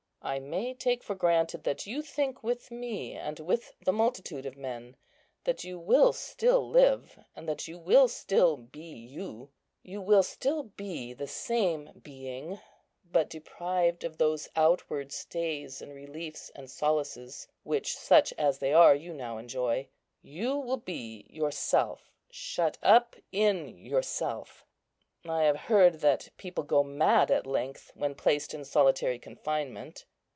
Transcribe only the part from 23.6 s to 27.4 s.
yourself. I have heard that people go mad